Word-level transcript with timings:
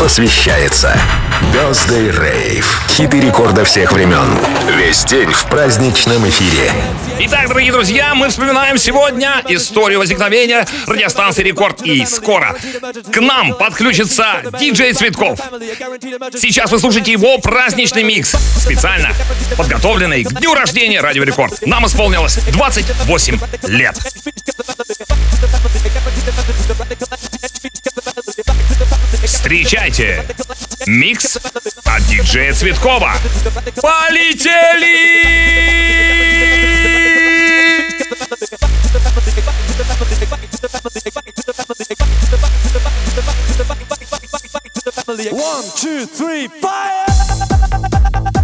посвящается 0.00 0.96
Birthday 1.52 2.10
Rave. 2.10 2.64
Хиты 2.88 3.20
рекорда 3.20 3.64
всех 3.64 3.92
времен. 3.92 4.38
Весь 4.76 5.04
день 5.04 5.30
в 5.30 5.46
праздничном 5.46 6.28
эфире. 6.28 6.72
Итак, 7.20 7.48
дорогие 7.48 7.72
друзья, 7.72 8.14
мы 8.14 8.28
вспоминаем 8.28 8.76
сегодня 8.78 9.42
историю 9.48 9.98
возникновения 10.00 10.66
радиостанции 10.86 11.42
«Рекорд». 11.42 11.82
И 11.82 12.04
скоро 12.06 12.56
к 13.12 13.20
нам 13.20 13.54
подключится 13.54 14.42
диджей 14.58 14.92
Цветков. 14.92 15.38
Сейчас 16.36 16.72
вы 16.72 16.78
слушаете 16.78 17.12
его 17.12 17.38
праздничный 17.38 18.02
микс, 18.02 18.34
специально 18.58 19.12
подготовленный 19.56 20.24
к 20.24 20.32
дню 20.32 20.54
рождения 20.54 21.00
Радио 21.00 21.22
Рекорд. 21.22 21.66
Нам 21.66 21.86
исполнилось 21.86 22.36
28 22.52 23.38
лет. 23.68 23.98
Встречайте! 29.34 30.24
Микс 30.86 31.36
от 31.84 32.06
диджея 32.06 32.54
Цветкова. 32.54 33.14
Полетели! 33.82 34.94
One, 45.32 45.64
two, 45.76 46.06
three, 46.06 46.48
fire! 46.62 48.43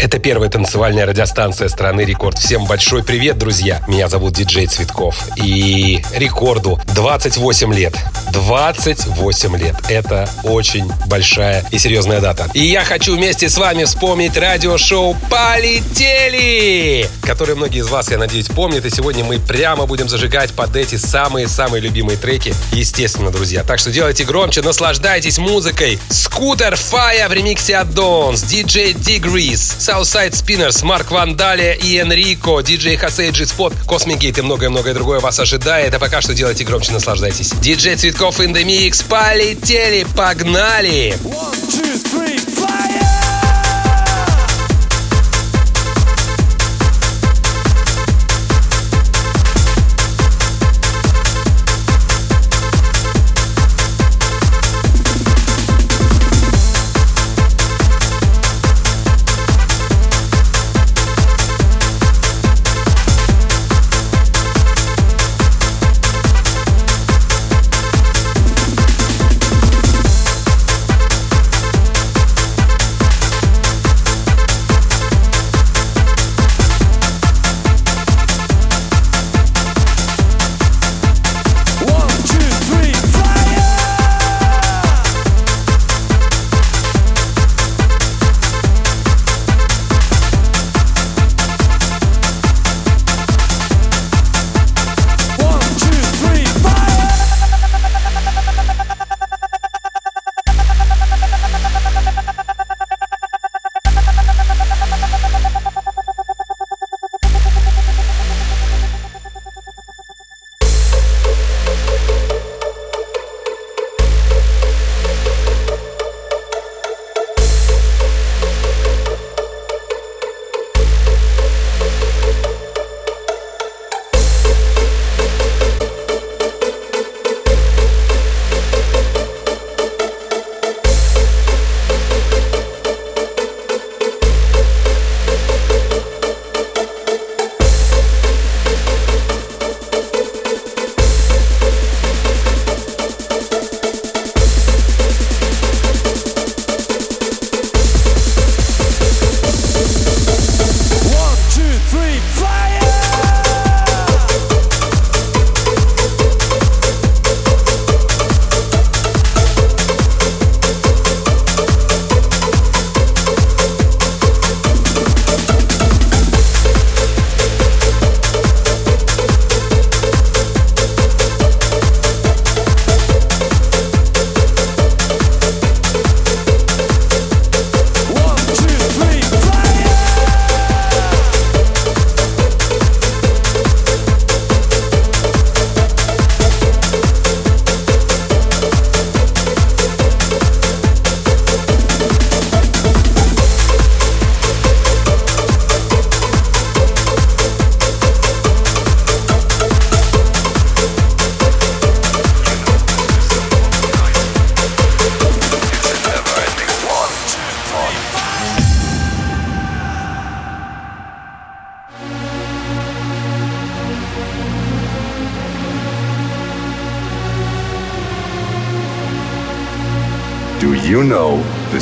Это 0.00 0.20
первая 0.20 0.48
танцевальная 0.48 1.06
радиостанция 1.06 1.68
страны 1.68 2.02
Рекорд. 2.02 2.38
Всем 2.38 2.66
большой 2.66 3.02
привет, 3.02 3.36
друзья. 3.36 3.82
Меня 3.88 4.08
зовут 4.08 4.34
Диджей 4.34 4.68
Цветков. 4.68 5.28
И 5.36 6.00
Рекорду 6.14 6.80
28 6.94 7.74
лет. 7.74 7.96
28 8.32 9.56
лет. 9.56 9.74
Это 9.88 10.30
очень 10.44 10.88
большая 11.06 11.64
и 11.72 11.78
серьезная 11.78 12.20
дата. 12.20 12.48
И 12.54 12.64
я 12.64 12.84
хочу 12.84 13.16
вместе 13.16 13.48
с 13.48 13.58
вами 13.58 13.84
вспомнить 13.84 14.36
радиошоу 14.36 15.16
«Полетели», 15.28 17.08
которое 17.22 17.56
многие 17.56 17.80
из 17.80 17.88
вас, 17.88 18.08
я 18.10 18.18
надеюсь, 18.18 18.46
помнят. 18.46 18.84
И 18.84 18.90
сегодня 18.90 19.24
мы 19.24 19.40
прямо 19.40 19.86
будем 19.86 20.08
зажигать 20.08 20.52
под 20.52 20.76
эти 20.76 20.94
самые-самые 20.94 21.80
любимые 21.80 22.16
треки. 22.16 22.54
Естественно, 22.70 23.30
друзья. 23.30 23.64
Так 23.64 23.80
что 23.80 23.90
делайте 23.90 24.24
громче, 24.24 24.62
наслаждайтесь 24.62 25.38
музыкой. 25.38 25.98
Scooter 26.08 26.76
Fire 26.76 27.28
в 27.28 27.32
ремиксе 27.32 27.76
от 27.76 27.92
Донс, 27.94 28.44
DJ 28.44 28.94
Degrees, 28.94 29.87
Southside 29.88 30.32
Spinners, 30.32 30.84
Marc 30.84 31.10
van 31.10 31.37
Dale 31.37 31.72
и 31.72 31.96
Энрико, 31.96 32.60
диджей 32.60 32.98
Хасей 32.98 33.30
Джи 33.30 33.46
Спот, 33.46 33.72
Cosmic 33.86 34.16
Gate 34.16 34.36
и 34.36 34.42
многое-многое 34.42 34.92
другое 34.92 35.18
вас 35.18 35.40
ожидает. 35.40 35.94
А 35.94 35.98
пока 35.98 36.20
что 36.20 36.34
делайте 36.34 36.62
громче, 36.62 36.92
наслаждайтесь. 36.92 37.52
Диджей 37.62 37.96
Цветков 37.96 38.38
in 38.40 38.52
Mix. 38.52 39.02
Полетели, 39.08 40.06
погнали! 40.14 41.16
One, 41.24 41.54
two, 41.70 42.07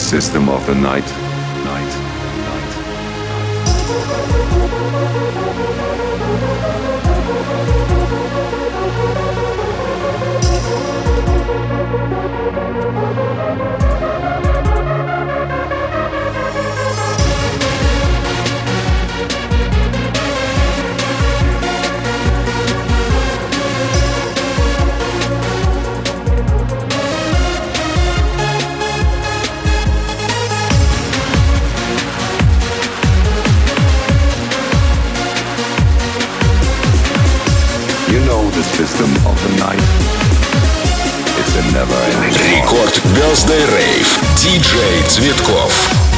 system 0.06 0.49
of 0.49 0.64
the 0.67 0.75
night? 0.75 1.16
system 38.75 39.10
of 39.25 39.42
the 39.44 39.56
night. 39.63 39.81
It's 41.40 41.56
a 41.56 41.63
never-ending 41.72 42.34
party. 42.34 42.56
Рекорд 42.56 43.02
Birthday 43.16 43.66
Rave. 43.74 44.19
Диджей 44.36 45.04
Цветков. 45.08 46.15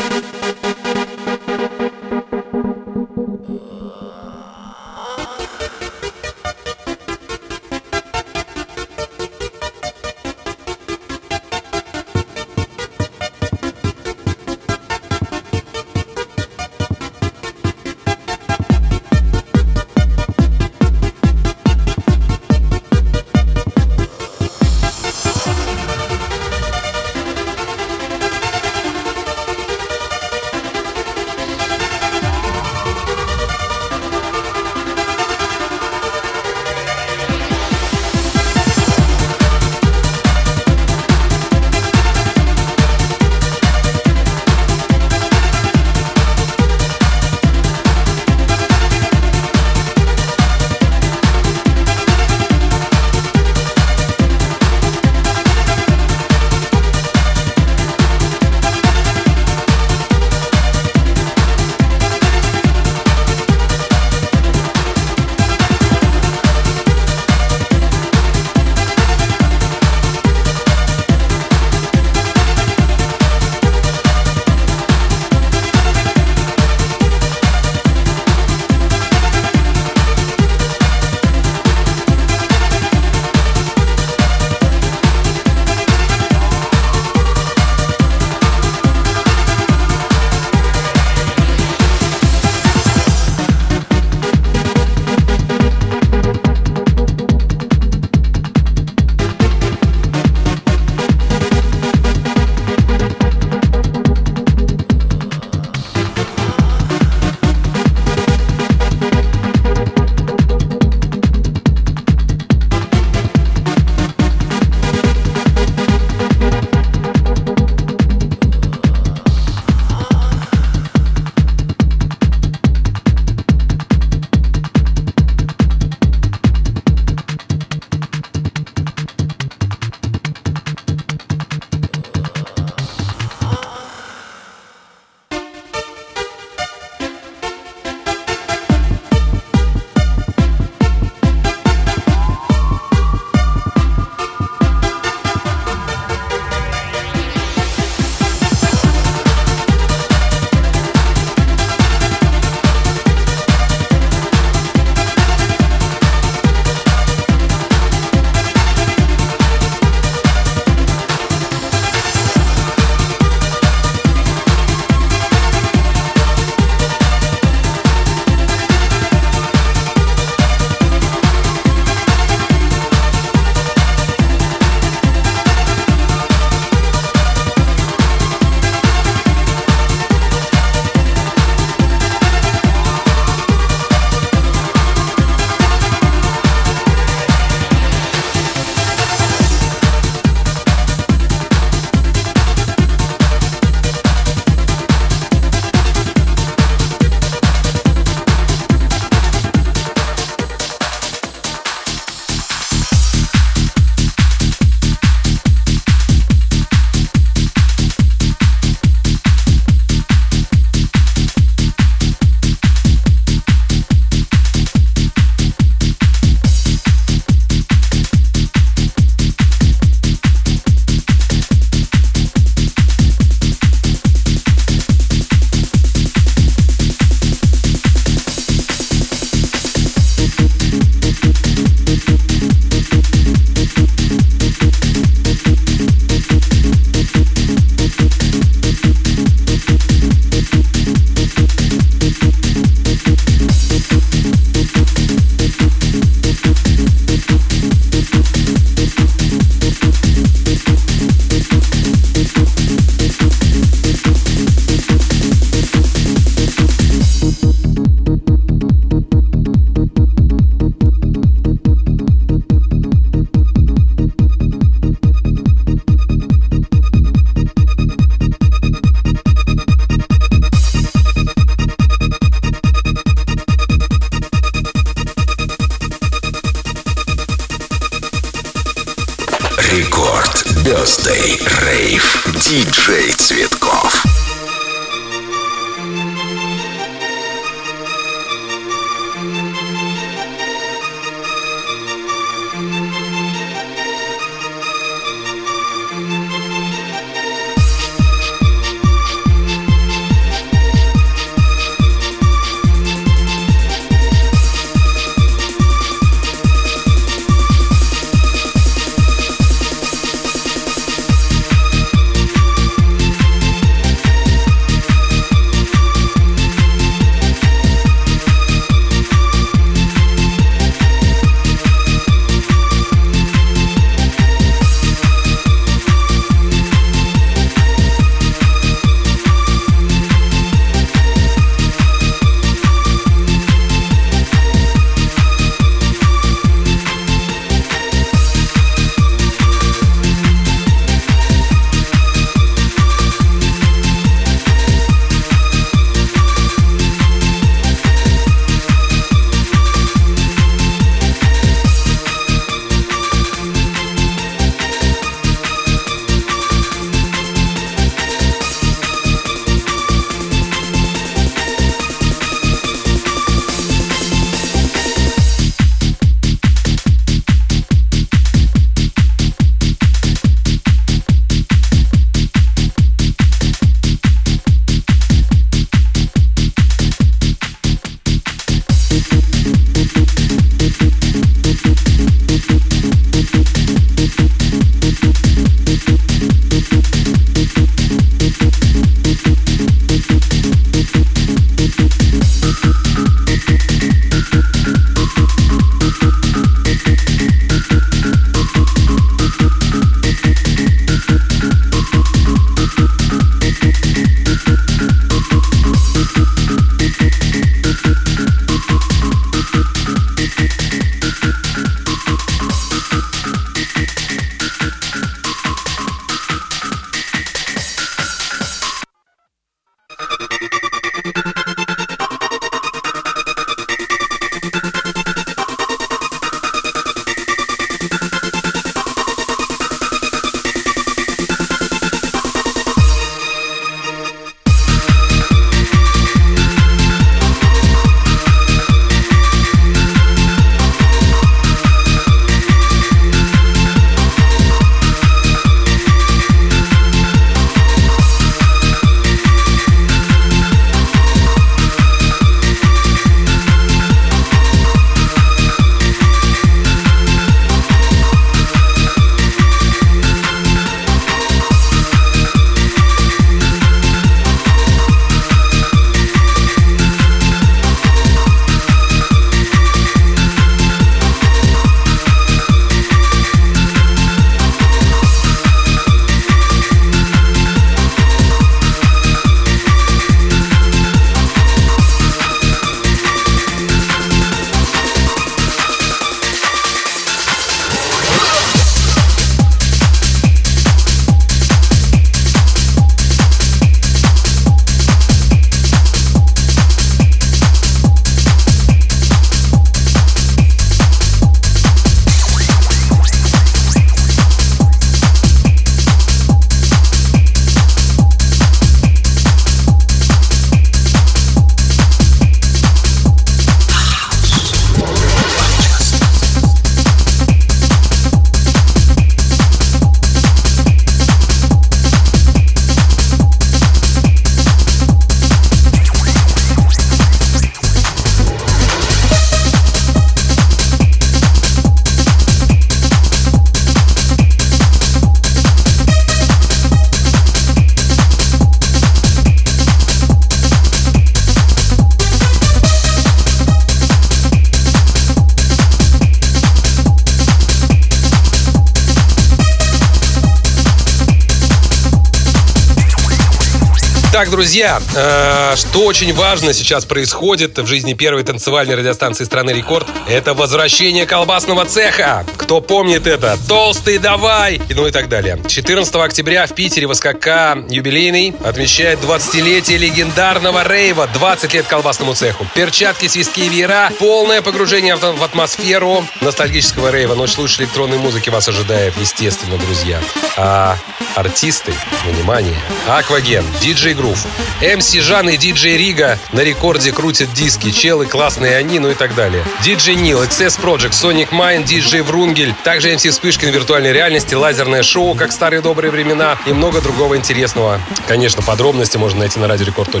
Итак, 554.16 554.30
друзья, 554.30 554.80
э, 554.94 555.56
что 555.56 555.84
очень 555.84 556.14
важно 556.14 556.54
сейчас 556.54 556.86
происходит 556.86 557.58
в 557.58 557.66
жизни 557.66 557.92
первой 557.92 558.22
танцевальной 558.22 558.74
радиостанции 558.74 559.24
страны 559.24 559.50
Рекорд, 559.50 559.86
это 560.08 560.32
возвращение 560.32 561.04
колбасного 561.04 561.66
цеха. 561.66 562.24
Кто 562.46 562.60
помнит 562.60 563.08
это? 563.08 563.36
Толстый 563.48 563.98
давай! 563.98 564.60
И 564.68 564.74
ну 564.74 564.86
и 564.86 564.92
так 564.92 565.08
далее. 565.08 565.36
14 565.48 565.92
октября 565.96 566.46
в 566.46 566.54
Питере 566.54 566.86
в 566.86 566.94
СКК 566.94 567.58
юбилейный 567.68 568.36
отмечает 568.44 569.00
20-летие 569.00 569.78
легендарного 569.78 570.62
рейва. 570.62 571.08
20 571.08 571.54
лет 571.54 571.66
колбасному 571.66 572.14
цеху. 572.14 572.46
Перчатки, 572.54 573.08
свистки 573.08 573.40
и 573.40 573.48
веера. 573.48 573.90
Полное 573.98 574.42
погружение 574.42 574.94
в, 574.94 575.24
атмосферу 575.24 576.06
ностальгического 576.20 576.92
рейва. 576.92 577.16
Ночь 577.16 577.36
лучшей 577.36 577.64
электронной 577.64 577.98
музыки 577.98 578.30
вас 578.30 578.48
ожидает, 578.48 578.94
естественно, 579.00 579.58
друзья. 579.58 580.00
А 580.36 580.76
артисты, 581.16 581.72
внимание, 582.04 582.60
Aquagen, 582.86 583.44
Диджей 583.60 583.94
Грув, 583.94 584.24
МС 584.60 584.92
Жан 584.92 585.30
и 585.30 585.36
Диджей 585.36 585.76
Рига 585.76 586.18
на 586.32 586.40
рекорде 586.40 586.92
крутят 586.92 587.32
диски, 587.32 587.70
челы 587.70 588.06
классные 588.06 588.56
они, 588.56 588.78
ну 588.78 588.90
и 588.90 588.94
так 588.94 589.14
далее. 589.14 589.42
Диджей 589.64 589.96
Нил, 589.96 590.22
XS 590.22 590.60
Project, 590.60 590.90
Sonic 590.92 591.30
Mind, 591.30 591.64
Диджей 591.64 592.02
Врунгель, 592.36 592.54
также 592.64 592.94
МС 592.94 593.02
Вспышкин 593.02 593.48
виртуальной 593.48 593.94
реальности, 593.94 594.34
лазерное 594.34 594.82
шоу, 594.82 595.14
как 595.14 595.32
старые 595.32 595.62
добрые 595.62 595.90
времена 595.90 596.38
и 596.44 596.52
много 596.52 596.82
другого 596.82 597.16
интересного. 597.16 597.80
Конечно, 598.06 598.42
подробности 598.42 598.98
можно 598.98 599.20
найти 599.20 599.38
на 599.38 599.48
радиорекорд.ру. 599.48 600.00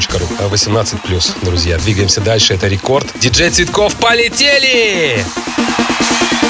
18+, 0.50 1.36
друзья. 1.42 1.78
Двигаемся 1.78 2.20
дальше. 2.20 2.52
Это 2.52 2.68
рекорд. 2.68 3.06
Диджей 3.18 3.48
Цветков, 3.48 3.94
полетели! 3.96 5.24
В 6.42 6.45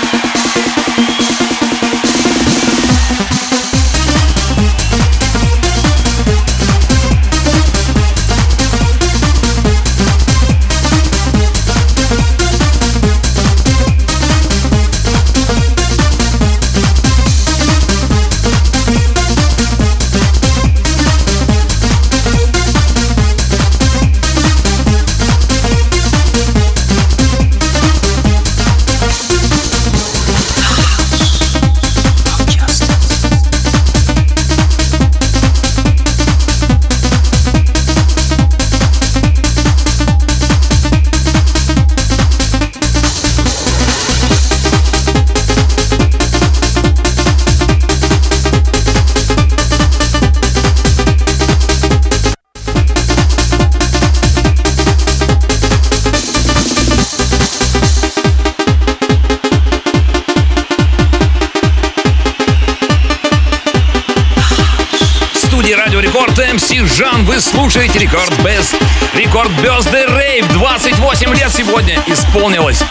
Рекорд 69.37 69.53
Birthday 69.61 70.07
Rave. 70.09 70.51
28 70.55 71.35
лет 71.35 71.53
сегодня 71.53 72.03
исполнилось 72.07 72.83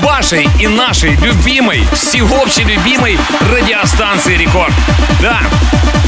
вашей 0.00 0.48
и 0.58 0.66
нашей 0.66 1.14
любимой, 1.14 1.86
всеобщей 1.92 2.64
любимой 2.64 3.16
радиостанции 3.52 4.36
Рекорд. 4.36 4.74
Да, 5.20 5.42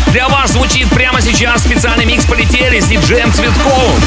для 0.09 0.27
вас 0.27 0.51
звучит 0.51 0.89
прямо 0.91 1.23
сейчас 1.23 1.63
специальный 1.63 2.05
микс 2.05 2.25
«Полетели» 2.27 2.81
с 2.81 2.87
диджеем 2.87 3.33
Цветковым. 3.33 4.01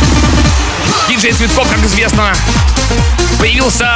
Диджей 1.08 1.32
Цветков, 1.32 1.70
как 1.70 1.80
известно, 1.86 2.34
появился 3.40 3.90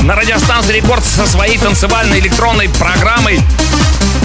на 0.00 0.14
радиостанции 0.14 0.76
Рекорд 0.76 1.04
со 1.04 1.26
своей 1.26 1.58
танцевальной 1.58 2.20
электронной 2.20 2.70
программой 2.70 3.38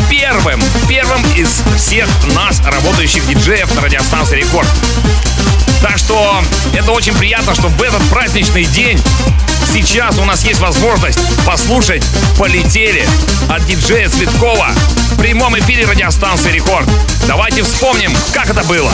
первым, 0.10 0.64
первым 0.88 1.22
из 1.36 1.62
всех 1.76 2.08
нас, 2.34 2.62
работающих 2.62 3.28
диджеев 3.28 3.76
на 3.76 3.82
радиостанции 3.82 4.38
Рекорд. 4.38 4.70
Так 5.82 5.98
что 5.98 6.42
это 6.74 6.92
очень 6.92 7.14
приятно, 7.14 7.54
что 7.54 7.68
в 7.68 7.82
этот 7.82 8.02
праздничный 8.10 8.66
день 8.66 9.00
сейчас 9.74 10.18
у 10.18 10.26
нас 10.26 10.44
есть 10.44 10.60
возможность 10.60 11.20
послушать 11.46 12.04
«Полетели» 12.38 13.08
от 13.50 13.66
диджея 13.66 14.10
Цветкова 14.10 14.70
в 15.12 15.18
прямом 15.18 15.58
эфире 15.60 15.86
радиостанции 15.86 16.52
Рекорд. 16.52 16.90
Давайте 17.28 17.64
вспомним, 17.64 18.12
как 18.34 18.50
это 18.50 18.64
было. 18.64 18.92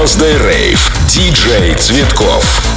Birthday 0.00 0.38
Rave. 0.38 0.80
Диджей 1.08 1.74
Цветков. 1.74 2.69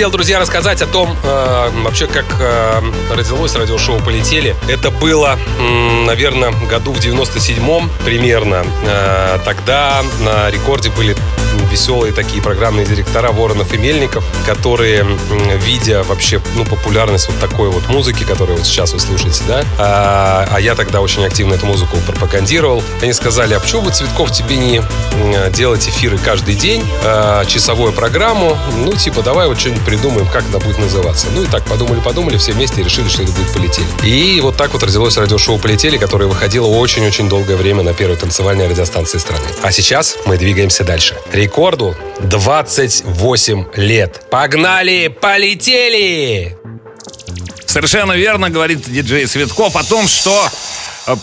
Хотел, 0.00 0.10
друзья, 0.12 0.40
рассказать 0.40 0.80
о 0.80 0.86
том, 0.86 1.14
э, 1.22 1.70
вообще, 1.84 2.06
как 2.06 2.24
э, 2.40 2.80
родилось 3.14 3.54
радиошоу 3.54 4.00
«Полетели». 4.00 4.56
Это 4.66 4.90
было, 4.90 5.38
м, 5.58 6.06
наверное, 6.06 6.52
году 6.52 6.94
в 6.94 7.00
97-м 7.00 7.90
примерно. 8.02 8.64
Э, 8.86 9.38
тогда 9.44 10.02
на 10.20 10.50
рекорде 10.50 10.88
были 10.88 11.14
веселые 11.70 12.12
такие 12.12 12.42
программные 12.42 12.86
директора 12.86 13.32
Воронов 13.32 13.72
и 13.72 13.78
Мельников, 13.78 14.24
которые, 14.46 15.06
видя 15.64 16.02
вообще 16.04 16.40
ну, 16.56 16.64
популярность 16.64 17.28
вот 17.28 17.38
такой 17.38 17.70
вот 17.70 17.88
музыки, 17.88 18.24
которую 18.24 18.58
вот 18.58 18.66
сейчас 18.66 18.92
вы 18.92 19.00
слушаете, 19.00 19.42
да, 19.46 19.64
а, 19.78 20.48
а 20.50 20.60
я 20.60 20.74
тогда 20.74 21.00
очень 21.00 21.24
активно 21.24 21.54
эту 21.54 21.66
музыку 21.66 21.96
пропагандировал, 22.06 22.82
они 23.00 23.12
сказали, 23.12 23.54
а 23.54 23.60
почему 23.60 23.82
бы, 23.82 23.90
Цветков, 23.90 24.30
тебе 24.32 24.56
не 24.56 24.82
делать 25.50 25.88
эфиры 25.88 26.18
каждый 26.18 26.54
день, 26.54 26.84
а, 27.04 27.44
часовую 27.44 27.92
программу, 27.92 28.58
ну, 28.78 28.92
типа, 28.92 29.22
давай 29.22 29.48
вот 29.48 29.60
что-нибудь 29.60 29.84
придумаем, 29.84 30.26
как 30.28 30.44
она 30.48 30.58
будет 30.58 30.78
называться. 30.78 31.26
Ну 31.34 31.42
и 31.42 31.46
так 31.46 31.64
подумали-подумали, 31.64 32.36
все 32.36 32.52
вместе 32.52 32.82
решили, 32.82 33.08
что 33.08 33.22
это 33.22 33.32
будет 33.32 33.52
«Полетели». 33.52 33.86
И 34.04 34.40
вот 34.40 34.56
так 34.56 34.72
вот 34.72 34.82
родилось 34.82 35.16
радиошоу 35.16 35.58
«Полетели», 35.58 35.98
которое 35.98 36.26
выходило 36.26 36.66
очень-очень 36.66 37.28
долгое 37.28 37.56
время 37.56 37.82
на 37.82 37.94
первой 37.94 38.16
танцевальной 38.16 38.68
радиостанции 38.68 39.18
страны. 39.18 39.44
А 39.62 39.72
сейчас 39.72 40.16
мы 40.26 40.36
двигаемся 40.36 40.84
дальше. 40.84 41.16
Рекорду 41.60 41.94
28 42.20 43.64
лет. 43.76 44.22
Погнали, 44.30 45.08
полетели! 45.08 46.56
Совершенно 47.66 48.12
верно 48.12 48.48
говорит 48.48 48.90
диджей 48.90 49.28
Светков 49.28 49.76
о 49.76 49.84
том, 49.84 50.08
что 50.08 50.48
э, 51.06 51.16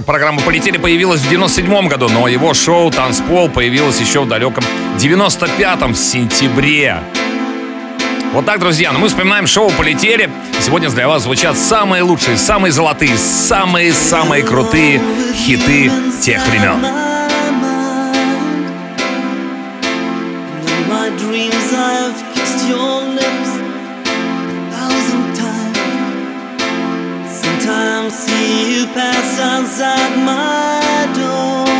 программа 0.00 0.40
«Полетели» 0.40 0.78
появилась 0.78 1.20
в 1.20 1.28
97 1.28 1.88
году, 1.88 2.08
но 2.08 2.26
его 2.28 2.54
шоу 2.54 2.90
«Танцпол» 2.90 3.50
появилось 3.50 4.00
еще 4.00 4.22
в 4.22 4.28
далеком 4.28 4.64
95-м, 4.96 5.92
в 5.92 5.98
сентябре. 5.98 7.00
Вот 8.32 8.46
так, 8.46 8.60
друзья, 8.60 8.90
ну 8.90 9.00
мы 9.00 9.08
вспоминаем 9.08 9.46
шоу 9.46 9.70
«Полетели». 9.70 10.30
Сегодня 10.62 10.88
для 10.88 11.08
вас 11.08 11.24
звучат 11.24 11.58
самые 11.58 12.02
лучшие, 12.04 12.38
самые 12.38 12.72
золотые, 12.72 13.18
самые-самые 13.18 14.44
крутые 14.44 15.02
хиты 15.44 15.92
тех 16.22 16.40
времен. 16.46 17.03
I 21.76 21.92
have 22.02 22.20
kissed 22.34 22.68
your 22.68 23.02
lips 23.18 23.50
a 24.06 24.16
thousand 24.74 25.26
times. 25.42 26.58
Sometimes 27.42 28.14
see 28.14 28.78
you 28.78 28.86
pass 28.94 29.38
outside 29.40 30.14
my 30.24 31.06
door. 31.18 31.73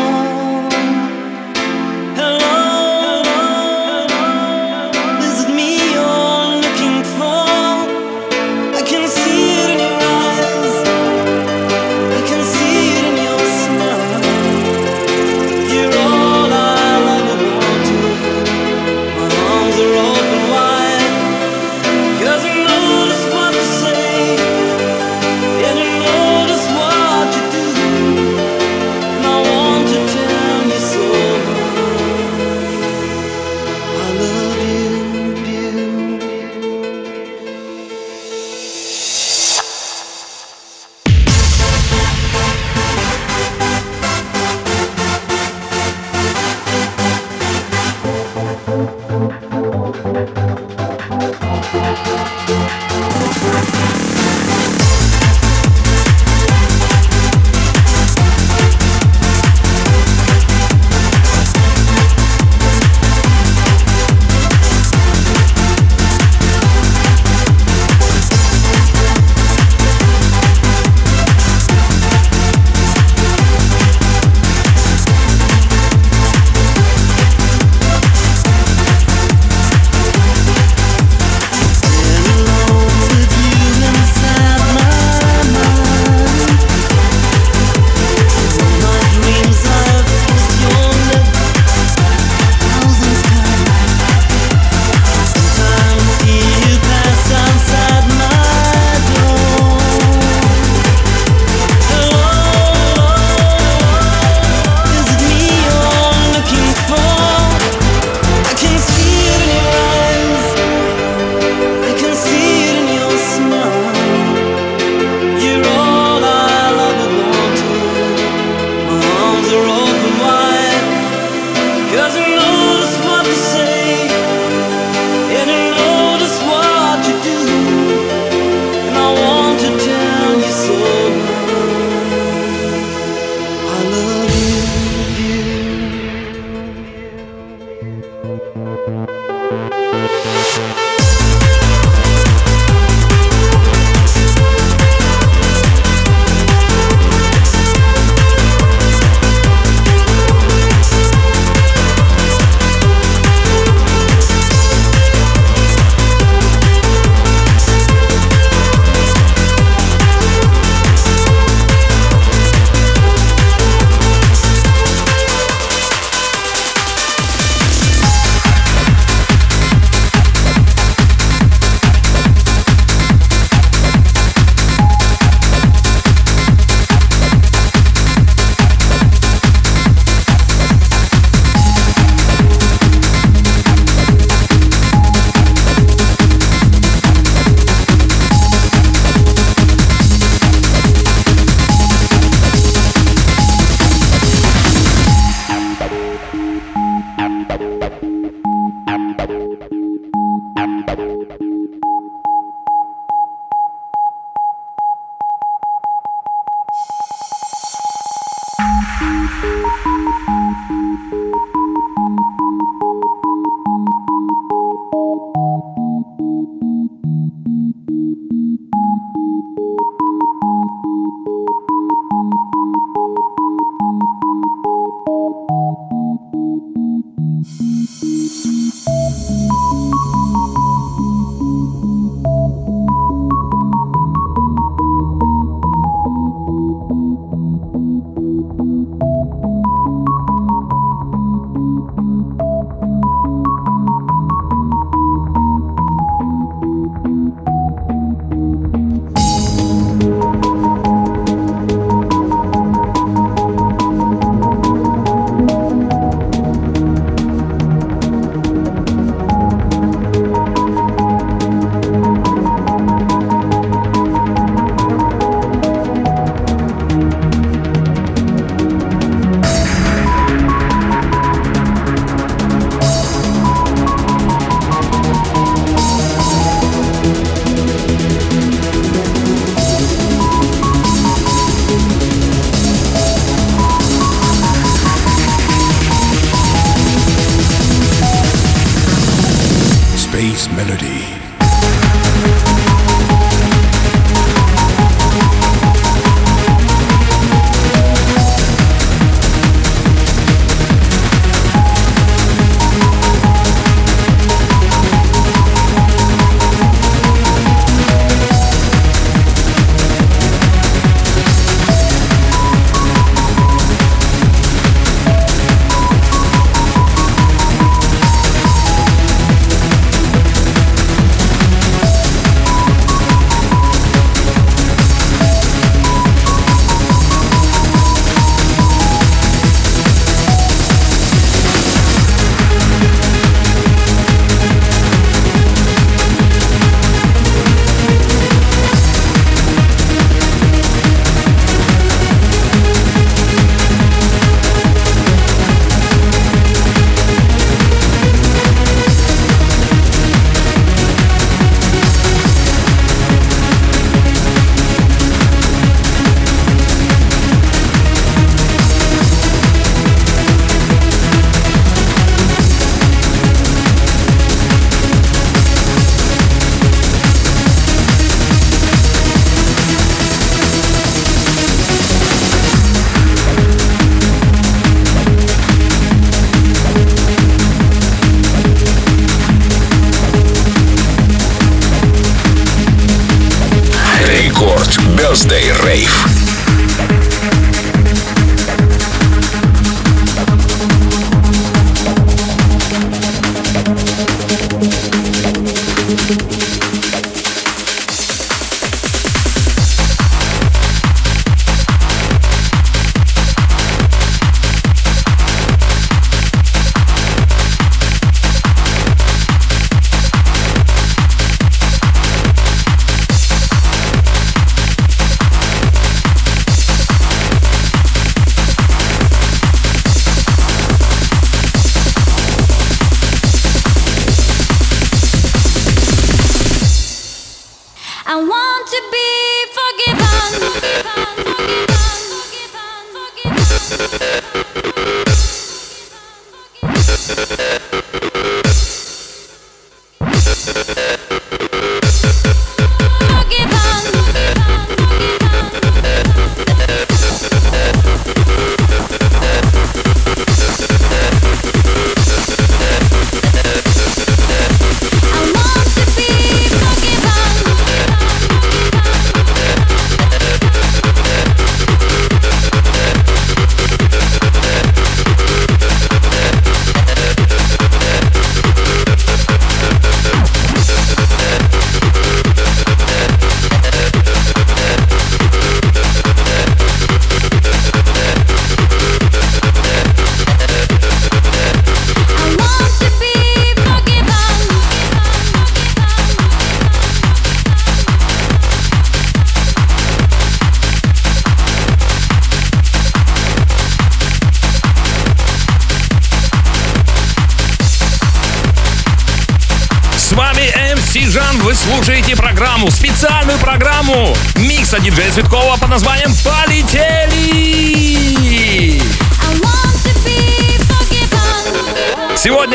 Space 290.15 290.49
Melody. 290.53 291.24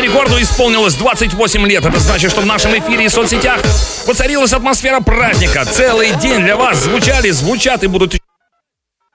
Рекорду 0.10 0.42
исполнилось 0.42 0.96
28 0.96 1.68
лет. 1.68 1.86
Это 1.86 2.00
значит, 2.00 2.32
что 2.32 2.42
в 2.42 2.46
нашем 2.46 2.72
эфире 2.78 3.06
и 3.06 3.10
соцсетях 3.10 3.60
воцарилась 4.08 4.54
атмосфера 4.54 5.02
праздника. 5.02 5.66
Целый 5.66 6.12
день 6.16 6.42
для 6.42 6.56
вас 6.56 6.80
звучали, 6.80 7.30
звучат 7.30 7.84
и 7.84 7.88
будут 7.88 8.16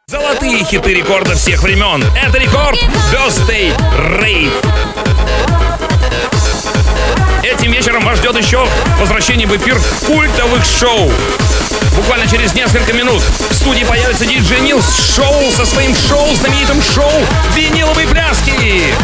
золотые 0.07 0.65
хиты 0.65 0.95
рекорда 0.95 1.35
всех 1.35 1.63
времен. 1.63 2.05
Это 2.25 2.39
рекорд 2.39 2.79
Birthday 3.13 3.77
Rave. 4.21 4.53
Этим 7.43 7.73
вечером 7.73 8.05
вас 8.05 8.19
ждет 8.19 8.37
еще 8.37 8.65
возвращение 9.01 9.49
в 9.49 9.57
эфир 9.57 9.77
культовых 10.07 10.65
шоу. 10.65 11.11
Буквально 11.97 12.29
через 12.29 12.55
несколько 12.55 12.93
минут 12.93 13.23
в 13.51 13.55
студии 13.55 13.85
появится 13.85 14.27
диджей 14.27 14.61
Нил 14.61 14.81
с 14.81 15.17
шоу 15.17 15.51
со 15.51 15.67
своим 15.67 15.95
шоу, 15.95 16.35
знаменитым 16.37 16.81
шоу 16.83 17.11
«Виниловые 17.55 18.07
пляски». 18.07 18.95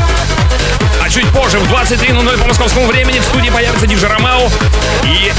Чуть 1.12 1.28
позже, 1.30 1.58
в 1.58 1.72
23.00 1.72 2.38
по 2.38 2.46
московскому 2.46 2.86
времени, 2.86 3.18
в 3.18 3.24
студии 3.24 3.50
появится 3.50 3.84
диджей 3.84 4.08
Ромео 4.08 4.48
и 5.04 5.32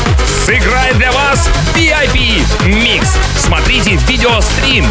сыграет 0.46 0.98
для 0.98 1.14
вас 1.14 1.48
VIP 1.74 2.44
микс. 2.66 3.18
Смотрите 3.38 3.96
видеострим. 3.96 4.86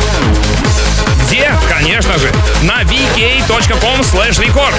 Где? 1.26 1.52
Конечно 1.68 2.16
же, 2.18 2.32
на 2.62 2.80
vk.com 2.82 4.00
slash 4.00 4.40
record. 4.40 4.74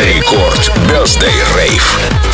Рекорд 0.00 0.72
Birthday 0.88 1.42
Rave. 1.56 2.29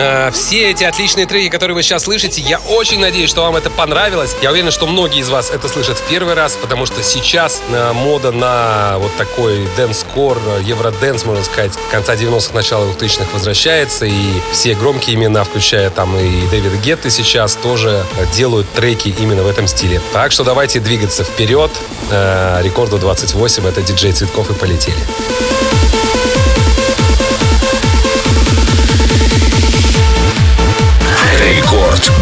Э, 0.00 0.30
все 0.32 0.70
эти 0.70 0.84
отличные 0.84 1.26
треки, 1.26 1.48
которые 1.50 1.74
вы 1.74 1.82
сейчас 1.82 2.04
слышите, 2.04 2.40
я 2.42 2.58
очень 2.58 3.00
надеюсь, 3.00 3.30
что 3.30 3.42
вам 3.42 3.56
это 3.56 3.70
понравилось. 3.70 4.34
Я 4.42 4.50
уверен, 4.50 4.70
что 4.70 4.86
многие 4.86 5.20
из 5.20 5.28
вас 5.28 5.50
это 5.50 5.68
слышат 5.68 5.98
в 5.98 6.02
первый 6.08 6.34
раз, 6.34 6.56
потому 6.60 6.86
что 6.86 7.02
сейчас 7.02 7.62
э, 7.70 7.92
мода 7.92 8.32
на 8.32 8.98
вот 8.98 9.14
такой 9.16 9.68
дэнс-кор, 9.76 10.38
э, 10.38 10.62
евродэнс, 10.64 11.24
можно 11.24 11.44
сказать, 11.44 11.72
конца 11.90 12.14
90-х, 12.14 12.54
начала 12.54 12.84
2000-х 12.86 13.26
возвращается, 13.32 14.06
и 14.06 14.40
все 14.52 14.74
громкие 14.74 15.16
имена, 15.16 15.44
включая 15.44 15.90
там 15.90 16.16
и 16.16 16.46
Дэвида 16.48 16.76
Гетты 16.78 17.10
сейчас, 17.10 17.54
тоже 17.54 18.04
делают 18.34 18.70
треки 18.72 19.14
именно 19.18 19.42
в 19.42 19.48
этом 19.48 19.66
стиле. 19.66 20.00
Так 20.12 20.32
что 20.32 20.44
давайте 20.44 20.80
двигаться 20.80 21.24
вперед. 21.24 21.70
Э, 22.10 22.60
Рекорду 22.62 22.98
28, 22.98 23.66
это 23.66 23.82
диджей 23.82 24.12
Цветков 24.12 24.50
и 24.50 24.54
полетели. 24.54 24.98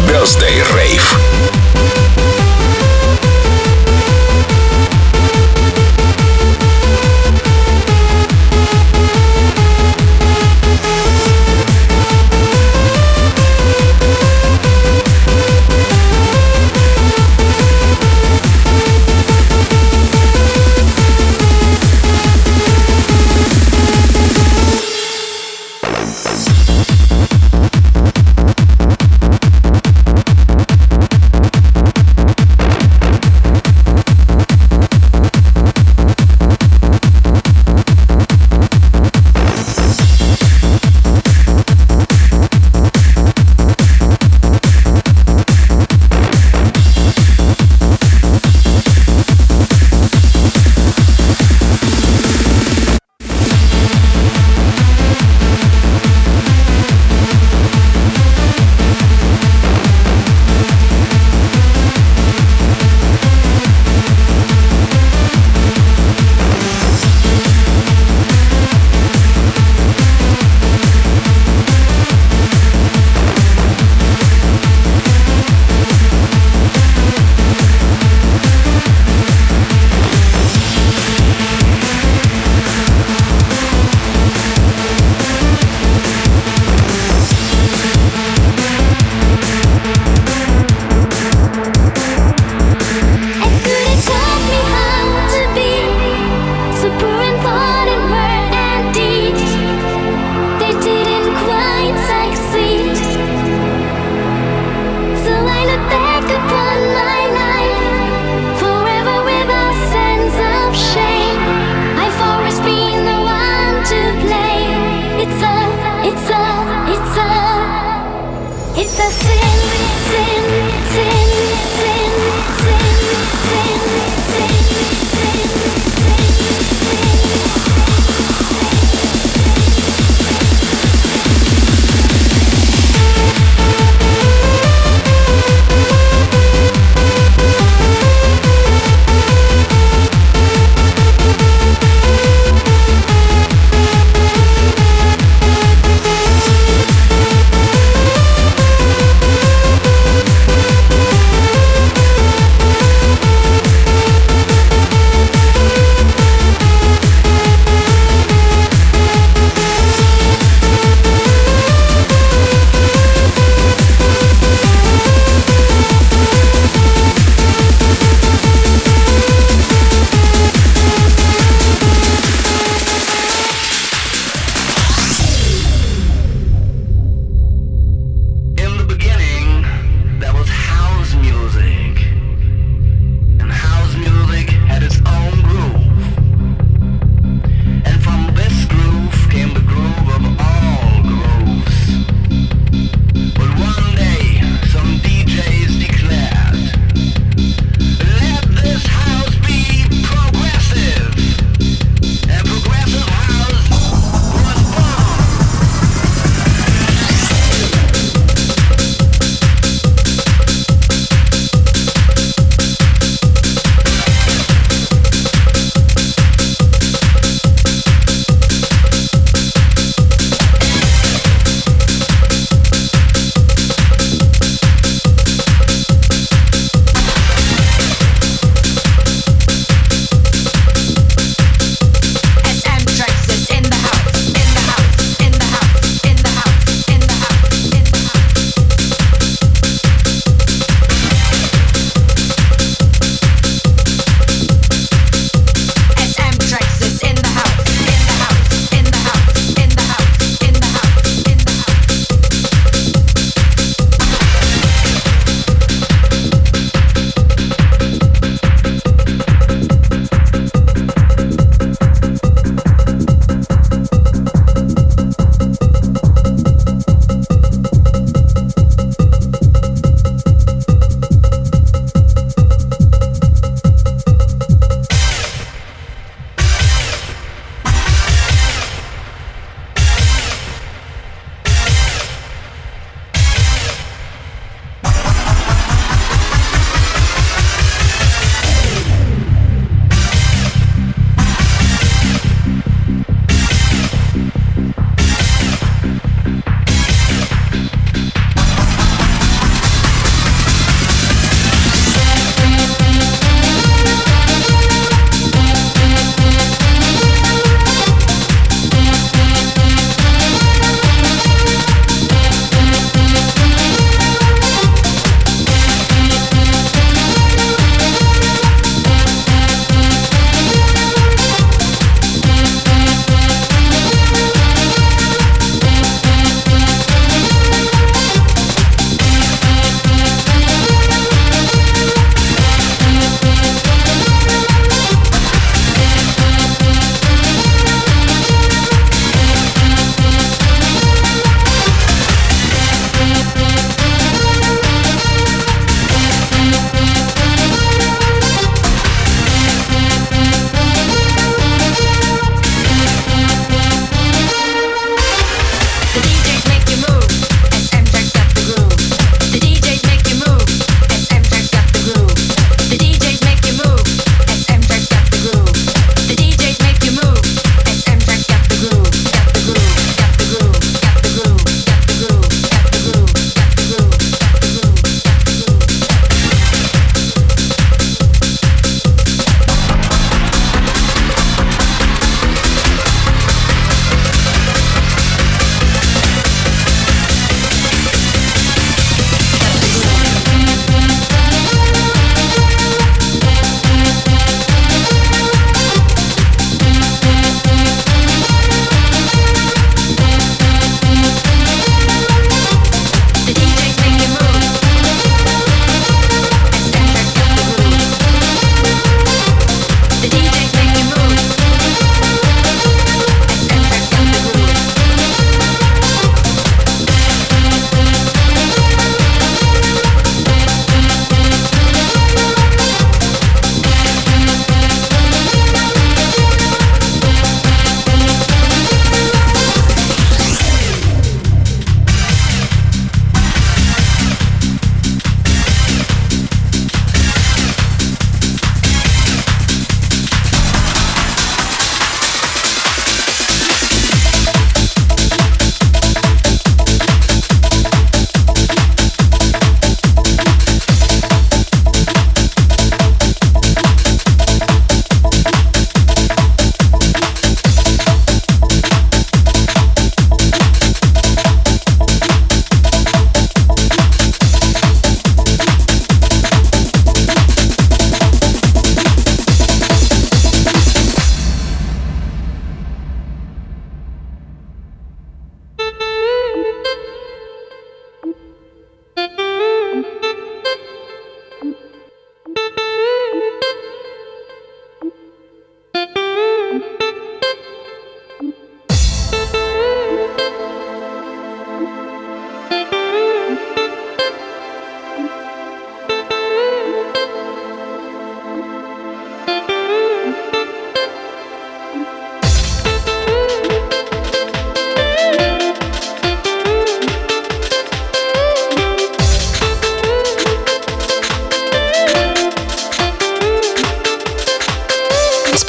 Birthday 0.07 0.61
Rave. 0.75 1.48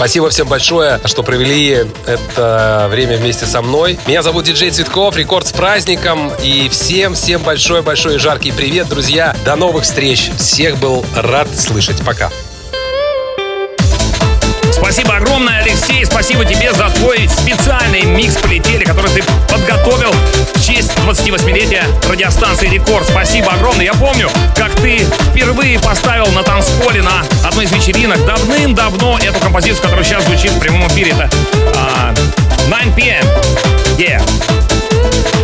Спасибо 0.01 0.31
всем 0.31 0.49
большое, 0.49 0.99
что 1.05 1.23
провели 1.23 1.85
это 2.07 2.89
время 2.91 3.19
вместе 3.19 3.45
со 3.45 3.61
мной. 3.61 3.99
Меня 4.07 4.23
зовут 4.23 4.47
Диджей 4.47 4.71
Цветков, 4.71 5.15
рекорд 5.15 5.47
с 5.47 5.53
праздником. 5.53 6.33
И 6.43 6.71
всем-всем 6.71 7.43
большой-большой 7.43 8.19
жаркий 8.19 8.51
привет, 8.51 8.89
друзья. 8.89 9.37
До 9.45 9.57
новых 9.57 9.85
встреч. 9.85 10.31
Всех 10.39 10.79
был 10.79 11.05
рад 11.15 11.49
слышать. 11.55 12.03
Пока. 12.03 12.31
Спасибо 14.93 15.19
огромное, 15.19 15.63
Алексей. 15.63 16.05
Спасибо 16.05 16.45
тебе 16.45 16.73
за 16.73 16.91
твой 16.91 17.29
специальный 17.29 18.03
микс 18.03 18.35
полетели, 18.35 18.83
который 18.83 19.13
ты 19.13 19.23
подготовил 19.49 20.13
в 20.53 20.61
честь 20.61 20.91
28-летия 21.07 21.85
радиостанции 22.11 22.67
Рекорд. 22.67 23.07
Спасибо 23.09 23.53
огромное. 23.53 23.85
Я 23.85 23.95
помню, 23.95 24.29
как 24.57 24.75
ты 24.75 25.07
впервые 25.31 25.79
поставил 25.79 26.27
на 26.33 26.43
танцполе 26.43 27.03
на 27.03 27.23
одной 27.45 27.67
из 27.67 27.73
вечеринок 27.73 28.27
давным-давно 28.27 29.21
эту 29.21 29.39
композицию, 29.39 29.81
которая 29.81 30.05
сейчас 30.05 30.25
звучит 30.25 30.51
в 30.51 30.59
прямом 30.59 30.89
эфире. 30.89 31.13
Это 31.13 31.31
а, 31.77 32.13
9 32.67 32.95
p.m. 32.97 33.25
Yeah. 33.97 34.21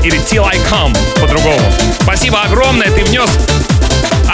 Или 0.03 0.19
Till 0.19 0.45
I 0.45 0.57
Come 0.69 0.97
по-другому. 1.21 1.73
Спасибо 2.03 2.43
огромное. 2.43 2.91
Ты 2.91 3.05
внес 3.05 3.31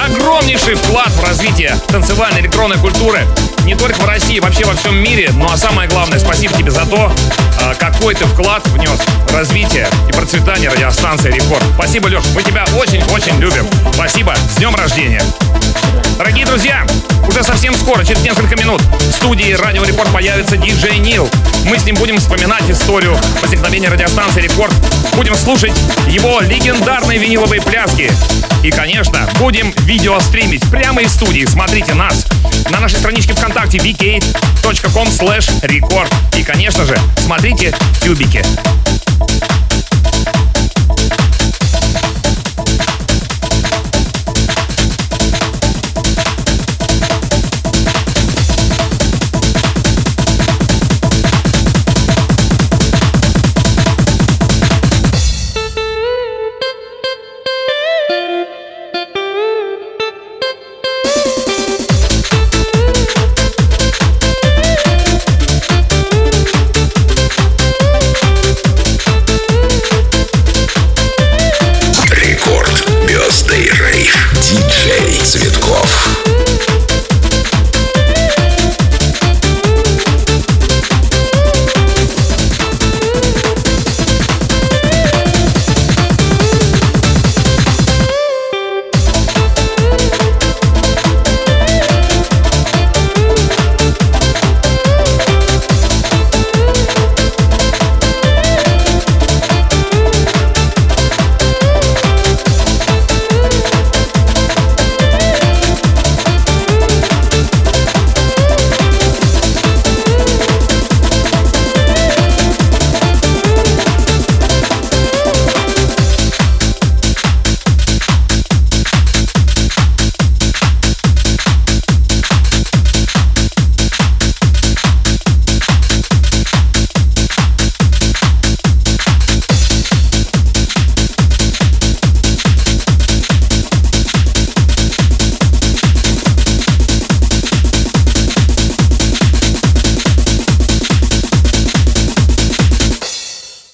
огромнейший 0.05 0.75
вклад 0.75 1.11
в 1.11 1.25
развитие 1.25 1.77
танцевальной 1.89 2.41
электронной 2.41 2.79
культуры 2.79 3.27
не 3.65 3.75
только 3.75 4.01
в 4.01 4.05
России, 4.07 4.41
вообще 4.41 4.65
во 4.65 4.75
всем 4.75 4.97
мире. 4.97 5.31
Ну 5.35 5.51
а 5.51 5.57
самое 5.57 5.89
главное, 5.89 6.19
спасибо 6.19 6.55
тебе 6.55 6.71
за 6.71 6.85
то, 6.87 7.13
а, 7.61 7.75
какой 7.75 8.15
ты 8.15 8.25
вклад 8.27 8.67
внес 8.69 8.99
в 9.29 9.35
развитие 9.35 9.89
и 10.09 10.13
процветание 10.13 10.71
радиостанции 10.71 11.31
Рекорд. 11.31 11.63
Спасибо, 11.75 12.09
Леш, 12.09 12.25
мы 12.35 12.43
тебя 12.43 12.65
очень-очень 12.77 13.39
любим. 13.39 13.67
Спасибо, 13.95 14.35
с 14.53 14.57
днем 14.57 14.75
рождения. 14.75 15.23
Дорогие 16.19 16.45
друзья, 16.45 16.85
уже 17.29 17.43
совсем 17.43 17.75
скоро, 17.75 18.05
через 18.05 18.23
несколько 18.23 18.57
минут, 18.57 18.83
в 18.83 19.13
студии 19.13 19.53
Радио 19.53 19.85
Рекорд 19.85 20.13
появится 20.13 20.57
диджей 20.57 20.99
Нил. 20.99 21.29
Мы 21.65 21.79
с 21.79 21.85
ним 21.85 21.95
будем 21.97 22.19
вспоминать 22.19 22.69
историю 22.69 23.17
возникновения 23.41 23.89
радиостанции 23.89 24.43
Рекорд. 24.43 24.75
Будем 25.15 25.37
слушать 25.37 25.73
его 26.09 26.41
легендарные 26.41 27.19
виниловые 27.19 27.63
пляски. 27.63 28.11
И, 28.63 28.71
конечно, 28.71 29.29
будем 29.39 29.73
видеостримить 29.81 30.63
прямо 30.71 31.03
из 31.03 31.13
студии. 31.13 31.45
Смотрите 31.47 31.95
нас 31.95 32.27
на 32.71 32.79
нашей 32.79 32.99
страничке 32.99 33.35
ВКонтакте 33.35 33.79
vk.com 33.79 35.09
slash 35.09 35.61
record. 35.63 36.13
И, 36.37 36.45
конечно 36.45 36.85
же, 36.85 36.97
смотрите 37.19 37.75
в 37.95 38.01
тюбике. 38.05 38.45